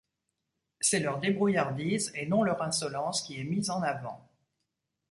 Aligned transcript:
C'est 0.79 0.99
leur 0.99 1.19
débrouillardise 1.19 2.11
et 2.15 2.25
non 2.25 2.41
leur 2.41 2.59
insolence 2.63 3.21
qui 3.21 3.39
est 3.39 3.43
mise 3.43 3.69
en 3.69 3.83
avant. 3.83 4.27